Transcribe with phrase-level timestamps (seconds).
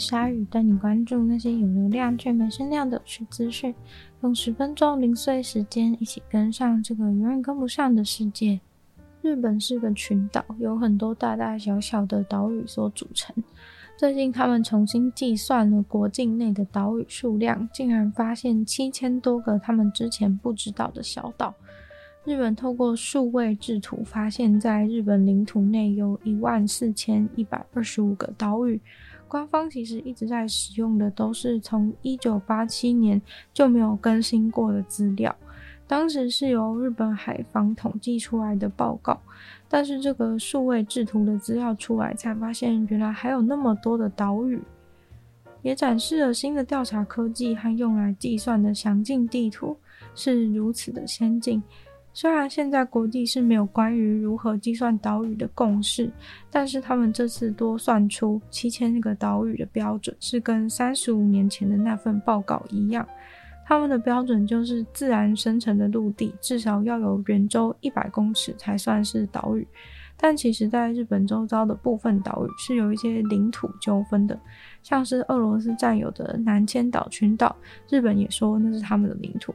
[0.00, 3.74] 鲨鱼，带你关注那些有流量却没声量的有趣资讯。
[4.22, 8.58] 用十分钟零碎时间，一起跟上这个永远跟不上的世界。
[9.20, 13.36] 日本是个群岛，有很多大大小小的岛屿所组成。
[13.98, 21.54] 最近，他们重新计算了国境内的岛屿数量，竟然发现七千多个他们之前不知道的小岛。
[22.24, 28.80] 日本透过数位制图，发现在日本领土内有一万四千一百二十五个岛屿。
[29.30, 33.22] 官方其实一直在使用的都是从一九八七年
[33.54, 35.32] 就没有更新过的资料，
[35.86, 39.20] 当时是由日本海防统计出来的报告，
[39.68, 44.60] 但是这个数位制图的资料出来，才发现原来还有那么多的岛屿，
[45.62, 49.76] 也展示了新的调查科技和用来计算的详尽地图
[50.16, 51.62] 是如此的先进。
[52.12, 56.10] 虽然现在国际是没有关于如何计算岛屿的共识，
[56.50, 63.06] 但是他们这次多算出七千个岛屿的标准是跟三十五年前的那份报告一样。
[63.64, 69.66] 他们的标准就是自然生成的陆地至少要有圆周一百公尺才算是岛屿。
[70.22, 74.38] 但其实，在日本周遭的部分岛屿是有一些领土纠纷的，
[74.82, 77.56] 像是俄罗斯占有的南千岛群岛，
[77.88, 79.54] 日本也说那是他们的领土。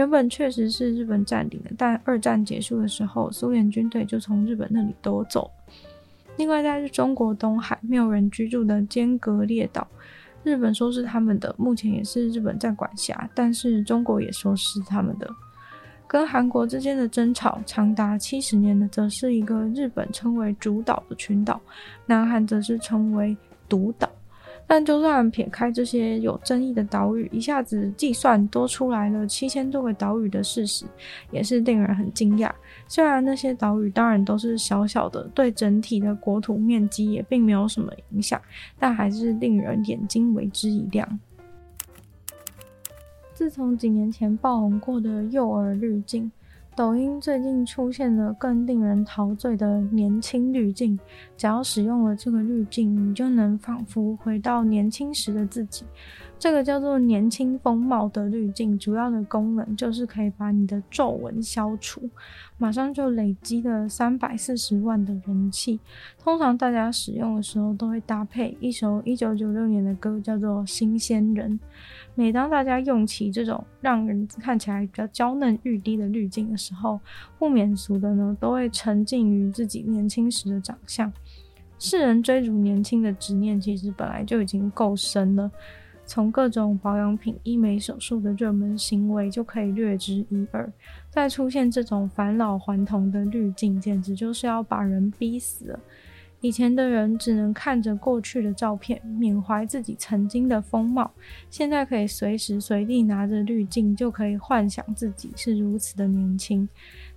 [0.00, 5.50] 原本确实是日本占领的，但二战结束的时候，苏联军队就从日本那里夺走。
[6.38, 9.86] 另外，在中国东海没有人居住的尖阁列岛，
[10.42, 15.28] 日本说是他们的，目前也是日本在管辖，但是中国也说是他们的。
[16.08, 21.60] 跟韩国之间的争吵长达七十年的，则是一个日本称为主岛的群岛，
[22.06, 23.36] 南韩则是称为
[23.68, 24.08] 独岛。
[24.72, 30.84] 但就算撇开这些有争议的岛屿，一下子计算多出来了七千多个岛屿的事实，
[31.32, 32.48] 也是令人很惊讶。
[32.86, 38.40] 虽然那些岛屿当然都是小小的，对整体的国土面积也并没有什么影响，
[38.78, 41.18] 但还是令人眼睛为之一亮。
[43.34, 46.30] 自从几年前爆红过的幼儿滤镜。
[46.76, 50.98] 抖音最近出现了更令人陶醉的年轻滤镜，
[51.36, 55.84] 只要使用了这个滤镜，你就能仿佛回到年轻时的自己。
[56.40, 62.08] 这个叫做“年轻风貌”的滤镜，主要的功能就是可以把你的皱纹消除，
[62.56, 65.78] 马上就累积了三百四十万的人气。
[66.18, 71.52] 通常大家使用的时候都会搭配一首一九九六年的歌，叫做《新鲜人》。
[72.14, 76.98] 每当大家用起这种让人看起来比较娇嫩欲滴的滤镜的时候，
[77.38, 81.12] 不免俗的呢，都会沉浸于自己年轻时的长相。
[81.78, 85.50] 世人追逐年轻的执念，其实本来就已经够深了。
[86.10, 90.68] 从各种保养品、医美手术的热门行为就可以略知一二。
[91.08, 95.78] 再出现这种返老还童的滤镜，简直就是要把人逼死了。
[96.40, 101.08] 以前的人只能看着过去的照片，缅怀自己曾经的风貌，
[101.48, 106.68] 现在可以随时随地拿着滤镜，就可以幻想自己是如此的年轻。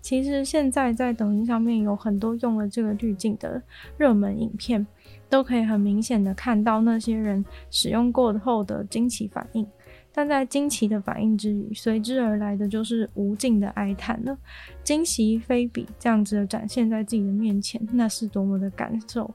[0.01, 3.59] 其实现在在抖音上面有很多用了这个滤镜的
[3.97, 4.85] 热门影片。
[5.33, 9.65] 都可以很明显的看到那些人使用过后的惊奇反应，
[10.13, 14.37] 但在惊奇的反应之余，随之而来的就是无尽的哀叹了。
[14.83, 19.33] 惊喜非比，这样子的展现在自己的面前，那是多么的感受。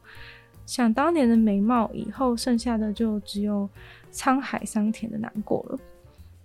[0.67, 3.69] 想当年的美貌，以后剩下的就只有
[4.13, 5.79] 沧海桑田的难过了。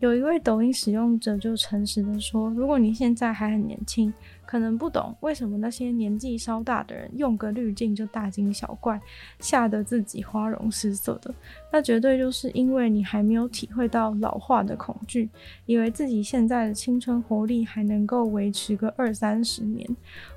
[0.04, 4.14] 有一位抖音使用者就诚实的说：“如果你现在还很年轻，
[4.46, 9.00] 可能不懂为什么那些年纪稍大的人用个滤镜就大惊小怪，
[9.40, 11.34] 吓得自己花容失色的，
[11.72, 15.30] 那绝对就是因为你还没有体会到老化的恐惧，
[15.66, 19.90] 以为自己现在的青春活力还能够维持个二三十年。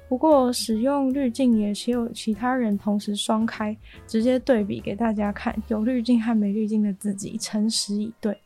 [0.08, 3.76] 不过使用滤镜也只有其他人同时双开，
[4.06, 8.38] 直接对比给大家看，有滤镜和没滤镜的自己，诚实以对。”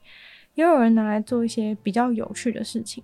[0.60, 3.02] 也有人拿来做一些比较有趣的事情，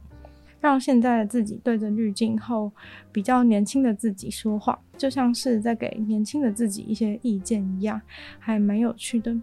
[0.60, 2.70] 让现在的自己对着滤镜后
[3.10, 7.98] 比较年轻的自己说话，就像是在给年轻的自己一些意见一样，
[8.38, 9.34] 还蛮有趣的。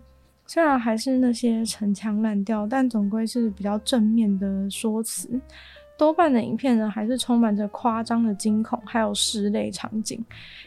[0.45, 5.41] 虽然还是那些陈腔滥调，但总归是比较正面的说辞。
[5.97, 10.23] 多半的影片呢，还是充满着夸张的惊恐，还有室内场景。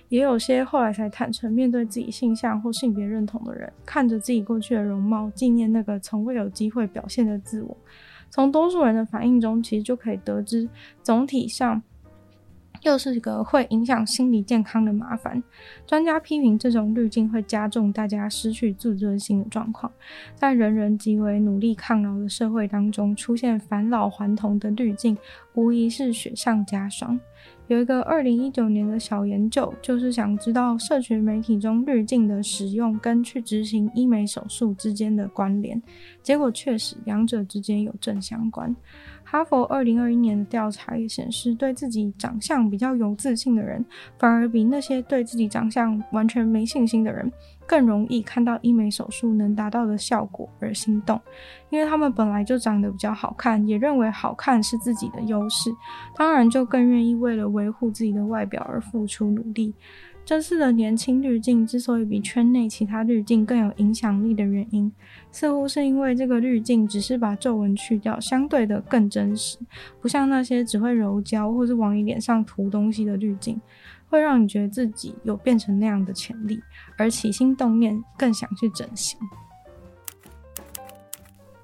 [0.08, 7.76] 也有些后来才坦诚面对自己性向或性别认同的人，看着自己过去的容貌，纪念那个从未有机会表现的自我。
[8.30, 10.68] 从多数人的反应中，其实就可以得知，
[11.02, 11.82] 总体上。
[12.86, 15.42] 又是一个会影响心理健康的麻烦。
[15.86, 19.90] 专家批评这种滤镜会加重大家失去自尊心的状况。
[20.34, 25.18] 在人人极为努力抗老的社会当中，出现返老还童的滤镜，
[25.54, 27.18] 无疑是雪上加霜。
[27.68, 35.80] 有一个二零一九年的小研究，就是想知道社群媒体中滤镜的使用跟去执行医美手术之间的关联。
[36.22, 38.74] 结果确实，两者之间有正相关。
[39.28, 43.84] 哈佛二零二一年的调查也显示，对自己长相比较有自信的人，
[44.18, 47.30] 反而比那些对自己长相完全没信心的人，
[47.66, 51.20] 更容易看到医美手术能达到的效果而心动。
[51.70, 55.70] 因为他们本来就长得比较好看，也认为好看是自己的优势，
[56.14, 59.74] 当然就更愿意为了维护自己的外表而付出努力。
[60.24, 64.90] 这次的年轻滤镜之所以比圈内其他滤镜更有影响力的原因，
[65.30, 69.56] 似乎是因为这个滤镜只是把皱纹去掉，相对的更真实，
[70.00, 73.60] 不像那些只会柔焦或是往你脸上涂东西的滤镜，
[74.08, 76.62] 会让你觉得自己有变成那样的潜力，
[76.96, 79.18] 而起心动念更想去整形。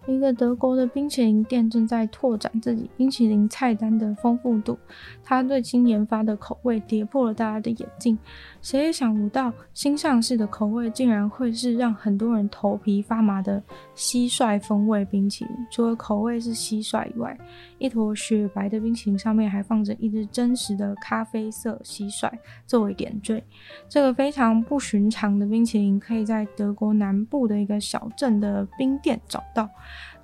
[0.06, 4.76] 一个德国的冰淇淋店正在拓展自己冰淇淋菜单的丰富度，
[5.22, 8.18] 他最新研发的口味跌破了大家的眼镜。
[8.60, 13.62] 谁也想不到，新上市的口味竟然会是让很多人头皮发麻的
[13.94, 15.54] 蟋蟀风味冰淇淋。
[15.70, 17.38] 除了口味是蟋蟀以外，
[17.78, 22.28] 一坨雪白的冰淇淋上面还放着一只真实的咖啡色蟋蟀
[22.66, 23.42] 作为点缀。
[23.88, 29.68] 这个非常不寻常的冰淇淋，可以在德国南部的一个小镇的冰店找到。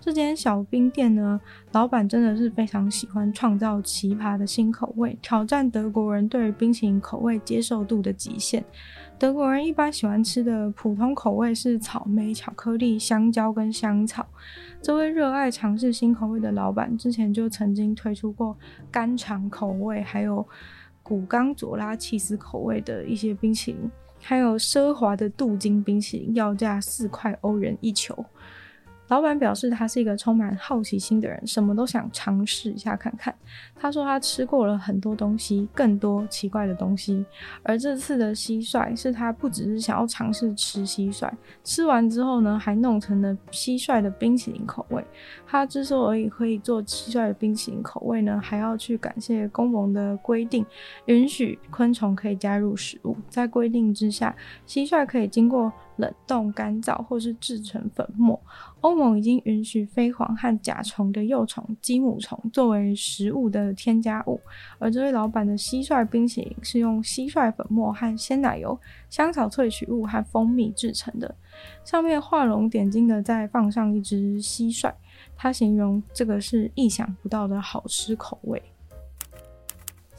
[0.09, 1.39] 这间小冰店呢，
[1.73, 8.65] 老板真的是非常喜欢创造奇葩的新口味，挑战德国人对于冰淇淋口味接受度的极限。
[9.19, 14.27] 德国人一般喜欢吃的普通口味是草莓、巧克力、香蕉跟香草。
[14.81, 18.57] 这位热爱尝试新口味的老板之前就曾经推出过
[18.91, 20.43] 干肠口味，还有
[21.03, 23.91] 古冈佐拉起司口味的一些冰淇淋，
[24.23, 28.25] 还有奢华的镀金冰淇淋，要价四块欧元一球。
[29.09, 33.35] 老板表示，他是一个充满好奇心的人，什么都想尝试一下看看。
[33.75, 37.25] 他说他吃过了很多东西，更多奇怪的东西。
[37.63, 41.31] 而这次的蟋蟀是他不只是想要尝试吃蟋蟀，
[41.65, 45.03] 吃完之后呢，还弄成了蟋蟀的冰淇淋口味。
[45.47, 50.65] 他之所以可以做蟋蟀的冰淇淋口味呢，还要去感谢公盟的规定，
[51.07, 53.17] 允许昆虫可以加入食物。
[53.31, 58.41] 在规定之下，蟋蟀可以经过冷冻、干燥或是制成粉末。
[58.81, 64.41] 欧盟已经允许飞蝗和甲虫的幼虫、鸡母虫作为食物的添加物。
[64.79, 68.79] 而这位老板的蟋蟀冰淇淋是用蟋蟀粉末和鲜奶油、
[69.11, 71.35] 香草萃取物和蜂蜜制成的。
[71.85, 74.93] 上面画龙点睛的再放上一只蟋蟀，
[75.37, 78.63] 他形容这个是意想不到的好吃口味。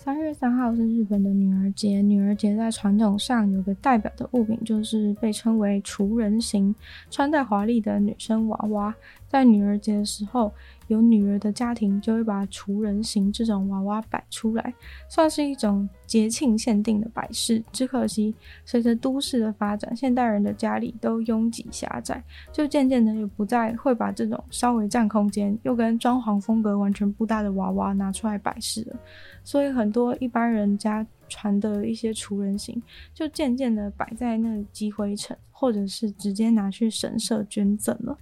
[0.01, 2.01] 三月三号是日本的女儿节。
[2.01, 6.73] 女儿节在传统上有个代表的物品，就是被称为厨人形、
[7.11, 8.95] 穿戴华丽的女生娃娃。
[9.27, 10.53] 在女儿节的时候，
[10.89, 14.73] 有女儿的家庭就会把厨人形这种娃娃摆出来，
[15.07, 17.63] 算是一种节庆限定的摆饰。
[17.71, 28.99] 只可惜，随着都市的发展，现代人的家里都拥挤狭窄，就渐渐的也不再会把这种稍微占空间又跟装潢风格完全不搭的娃娃拿出来摆饰了。
[29.43, 32.81] 所以，很多一般人家传的一些厨人形，
[33.13, 38.17] 就渐渐的摆在那里积灰尘，或者是直接拿去神社捐赠了。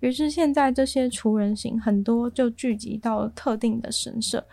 [0.00, 4.44] 于是现在这些厨人形很多就聚集到了特定的神社，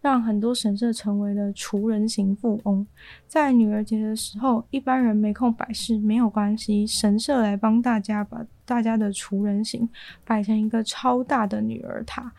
[0.00, 2.86] 让很多神社成为了厨人形富翁。
[3.26, 9.88] 在女儿节的时候，一般人没空摆饰没有关系，神社来帮大家把大家的厨人形
[10.24, 12.32] 摆成一个超大的女儿塔。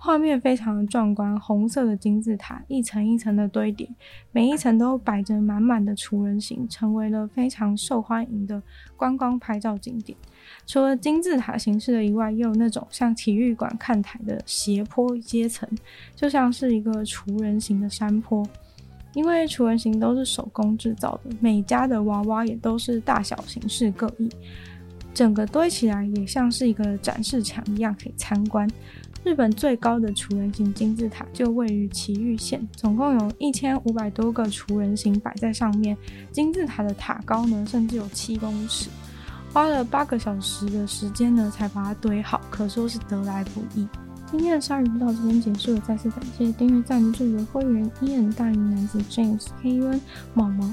[0.00, 3.90] 画面非常的壮观，红色的金字塔一层一层的堆叠，
[4.30, 8.62] 每一层都摆着满满的厨人形，成为了非常受欢迎的
[8.96, 10.16] 观光拍照景点。
[10.66, 15.68] 除了金字塔形式的以外，也有那种像体育馆看台的斜坡阶层，
[16.14, 18.48] 就像是一个厨人形的山坡。
[19.14, 24.30] 因为厨人形都是手工制造的，每家的娃娃也都是大小形式各异，
[25.12, 28.70] 整个堆起来也像是一个展示墙一样可以参观。
[29.24, 35.96] 日本最高的厨人形金字塔就位于埼玉县，总共有一千五百多个厨人形摆在上面。
[36.32, 38.88] 金字塔的塔高呢，甚至有七公尺，
[39.52, 43.86] 花了八个小时的时间呢，才把它堆好，可说是得来不易。
[44.30, 50.00] 今天的鲨鱼就到这边结束了，再次感谢订阅赞助的会员：Ian、大龄男子 James、KUN、
[50.32, 50.72] 毛毛。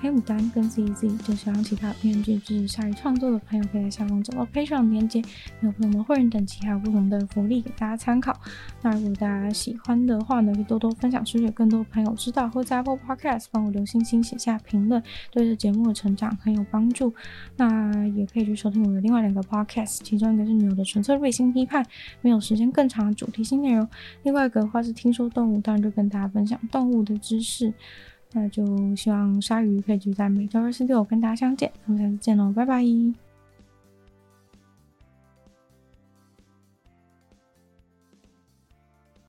[0.00, 5.22] 黑牡丹跟 ZZ，就希望其他编剧支持鲨鱼创作的朋友可以在下方找到赔偿的链接，
[5.60, 8.34] 有不同的会员等级，还有不同的福利给大家参考。
[8.80, 17.12] 那如果大家喜欢的话呢，可以多多分享出去，更多朋友知道，或在 Apple Podcast 帮我留星星、写下评论，对这节目的成长很有帮助。
[17.56, 21.84] 那也可以去收听我的另外两个 Podcast，其中一个是女友的纯粹瑞星批判，
[22.22, 23.86] 没有时间更长的主题性内容；
[24.22, 27.74] 另外一个的话是听说动物，当然就跟大家分享动物的知识。
[28.32, 33.29] 那就希望鲨鱼可以就在每周二、四、六跟大家相见，我们下次见喽，拜拜。